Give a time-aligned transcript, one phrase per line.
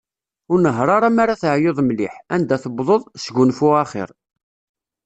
[0.51, 4.09] Ur nehher ara mi ara teɛyuḍ mliḥ, anda tewḍeḍ, sgunfu axir.